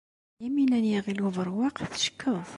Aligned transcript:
Yamina 0.41 0.77
n 0.83 0.85
Yiɣil 0.91 1.19
Ubeṛwaq 1.27 1.77
teckeḍ. 1.91 2.47